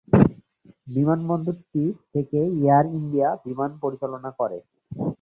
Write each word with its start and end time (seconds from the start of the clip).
বিমানবন্দরটি 0.87 1.83
থেকে 2.13 2.39
Air 2.59 2.85
India 2.97 3.29
বিমান 3.45 3.71
পরিচালনা 3.83 4.29
করে। 4.39 4.57